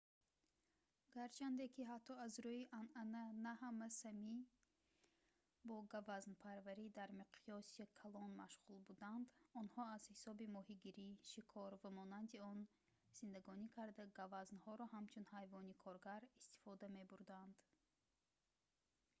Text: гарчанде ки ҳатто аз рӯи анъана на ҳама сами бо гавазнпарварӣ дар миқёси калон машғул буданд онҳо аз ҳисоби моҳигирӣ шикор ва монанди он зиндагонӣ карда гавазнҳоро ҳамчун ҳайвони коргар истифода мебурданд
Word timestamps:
гарчанде 1.15 1.65
ки 1.73 1.81
ҳатто 1.91 2.13
аз 2.25 2.33
рӯи 2.45 2.69
анъана 2.79 3.23
на 3.45 3.53
ҳама 3.61 3.87
сами 4.01 4.35
бо 5.67 5.77
гавазнпарварӣ 5.93 6.87
дар 6.99 7.09
миқёси 7.21 7.83
калон 7.99 8.31
машғул 8.41 8.77
буданд 8.89 9.25
онҳо 9.61 9.81
аз 9.95 10.03
ҳисоби 10.11 10.51
моҳигирӣ 10.57 11.07
шикор 11.31 11.71
ва 11.81 11.89
монанди 11.99 12.37
он 12.51 12.59
зиндагонӣ 13.19 13.65
карда 13.77 14.03
гавазнҳоро 14.19 14.85
ҳамчун 14.95 15.25
ҳайвони 15.33 15.79
коргар 15.83 16.21
истифода 16.41 16.85
мебурданд 16.97 17.55